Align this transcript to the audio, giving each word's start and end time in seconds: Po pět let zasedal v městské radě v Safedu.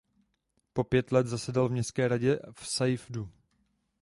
Po 0.73 0.83
pět 0.83 1.11
let 1.11 1.27
zasedal 1.27 1.69
v 1.69 1.71
městské 1.71 2.07
radě 2.07 2.39
v 2.51 2.67
Safedu. 2.67 3.29